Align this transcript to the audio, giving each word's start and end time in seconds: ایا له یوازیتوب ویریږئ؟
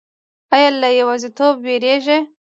ایا 0.55 0.69
له 0.81 0.89
یوازیتوب 0.99 1.53
ویریږئ؟ 1.65 2.19